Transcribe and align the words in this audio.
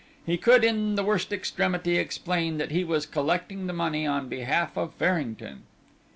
He 0.25 0.35
could, 0.35 0.63
in 0.63 0.95
the 0.95 1.03
worst 1.03 1.31
extremity, 1.31 1.97
explain 1.99 2.57
that 2.57 2.71
he 2.71 2.83
was 2.83 3.05
collecting 3.05 3.67
the 3.67 3.71
money 3.73 4.07
on 4.07 4.29
behalf 4.29 4.75
of 4.75 4.95
Farrington. 4.95 5.61